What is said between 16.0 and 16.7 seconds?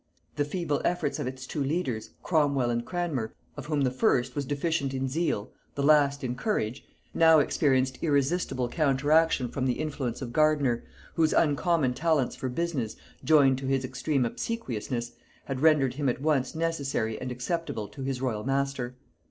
at once